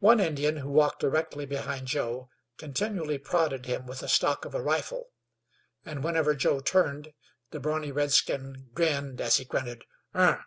[0.00, 2.28] One Indian, who walked directly behind Joe,
[2.58, 5.06] continually prodded him with the stock of a rifle;
[5.86, 7.14] and whenever Joe turned,
[7.50, 10.40] the brawny redskin grinned as he grunted, "Ugh!"